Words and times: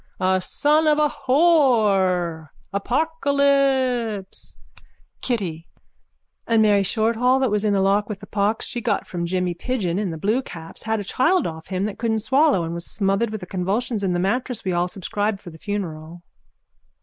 _A 0.35 0.41
son 0.41 0.87
of 0.87 0.97
a 0.97 1.09
whore. 1.09 2.49
Apocalypse. 2.73 4.55
KITTY: 5.21 5.67
And 6.47 6.63
Mary 6.63 6.81
Shortall 6.81 7.39
that 7.39 7.51
was 7.51 7.63
in 7.63 7.73
the 7.73 7.81
lock 7.81 8.09
with 8.09 8.19
the 8.19 8.25
pox 8.25 8.65
she 8.65 8.81
got 8.81 9.05
from 9.05 9.27
Jimmy 9.27 9.53
Pidgeon 9.53 9.99
in 9.99 10.09
the 10.09 10.17
blue 10.17 10.41
caps 10.41 10.81
had 10.81 10.99
a 10.99 11.03
child 11.03 11.45
off 11.45 11.67
him 11.67 11.85
that 11.85 11.99
couldn't 11.99 12.17
swallow 12.21 12.63
and 12.63 12.73
was 12.73 12.85
smothered 12.87 13.29
with 13.29 13.41
the 13.41 13.45
convulsions 13.45 14.03
in 14.03 14.13
the 14.13 14.19
mattress 14.19 14.61
and 14.61 14.65
we 14.65 14.73
all 14.73 14.87
subscribed 14.87 15.39
for 15.39 15.51
the 15.51 15.59
funeral. 15.59 16.23